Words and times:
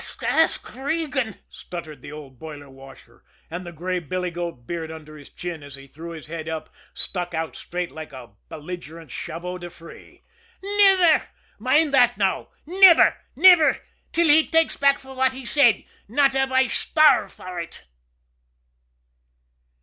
"Ask 0.25 0.73
Regan!" 0.73 1.35
stuttered 1.51 2.01
the 2.01 2.11
old 2.11 2.39
boiler 2.39 2.71
washer, 2.71 3.23
and 3.51 3.67
the 3.67 3.71
gray 3.71 3.99
billy 3.99 4.31
goat 4.31 4.65
beard 4.65 4.89
under 4.89 5.15
his 5.15 5.29
chin, 5.29 5.61
as 5.61 5.75
he 5.75 5.85
threw 5.85 6.09
his 6.09 6.25
head 6.25 6.49
up, 6.49 6.73
stuck 6.95 7.35
out 7.35 7.55
straight 7.55 7.91
like 7.91 8.11
a 8.11 8.31
belligerent 8.49 9.11
chevaux 9.11 9.59
de 9.59 9.69
frise. 9.69 10.21
"Niver! 10.63 11.27
Mind 11.59 11.91
thot, 11.93 12.17
now! 12.17 12.47
Niver 12.65 13.77
till 14.11 14.27
he 14.27 14.47
takes 14.47 14.75
back 14.75 14.97
fwhat 14.97 15.33
he 15.33 15.45
said 15.45 15.83
not 16.07 16.35
av 16.35 16.51
I 16.51 16.65
starrve 16.65 17.31
for 17.33 17.59
ut!" 17.59 17.85